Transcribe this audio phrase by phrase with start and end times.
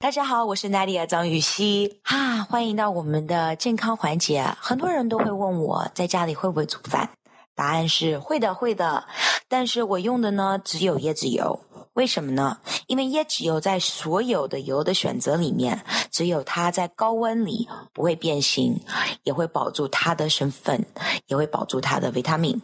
[0.00, 4.44] 大家好，我是奈丽亚张雨绮哈，欢迎到我们的健康环节。
[4.60, 7.10] 很多人都会问我在家里会不会煮饭，
[7.56, 9.04] 答案是会的，会的。
[9.48, 11.58] 但是我用的呢只有椰子油，
[11.94, 12.58] 为什么呢？
[12.86, 18.80] 因为椰子油在所有的油的选择里面，只有它在高温里不会变形，
[19.24, 20.86] 也会保住它的身份，
[21.26, 22.62] 也会保住它的维他命。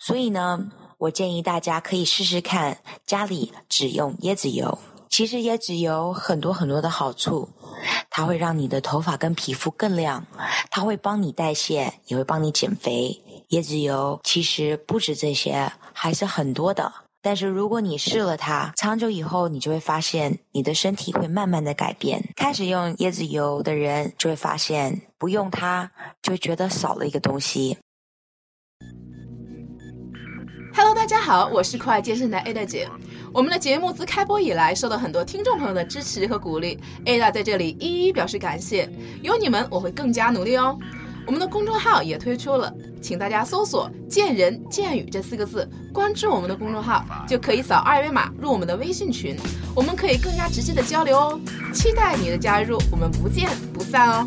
[0.00, 0.68] 所以呢，
[0.98, 4.76] 我建议大家可以试试看，家里只用椰子油。
[5.18, 7.48] 其实椰子油很多很多的好处，
[8.08, 10.24] 它会让你的头发跟皮肤更亮，
[10.70, 13.20] 它会帮你代谢，也会帮你减肥。
[13.48, 16.92] 椰子油其实不止这些，还是很多的。
[17.20, 22.22] 但是如果你试了它，长久以后，你就会发现你的身体会慢慢的改变。
[22.36, 25.90] 开始用椰子油的人就会发现，不用它
[26.22, 27.76] 就觉得少了一个东西。
[30.72, 32.88] Hello，大家好，我是酷爱健身的 Ada 姐。
[33.32, 38.90] 我们的节目自开播以来，受到很多听众朋友的支持和鼓励，Ada 在这里一一表示感谢。
[39.22, 40.78] 有你们，我会更加努力哦。
[41.26, 49.36] 我们的公众号也推出了，请大家搜索“见人见语”这四个字，关注我们的公众号，就可以扫二维码入我们的微信群，
[49.76, 51.38] 我们可以更加直接的交流哦。
[51.74, 54.26] 期待你的加入，我们不见不散哦。